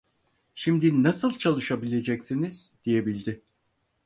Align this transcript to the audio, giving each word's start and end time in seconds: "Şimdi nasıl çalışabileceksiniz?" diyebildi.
"Şimdi 0.55 1.03
nasıl 1.03 1.37
çalışabileceksiniz?" 1.37 2.73
diyebildi. 2.85 3.41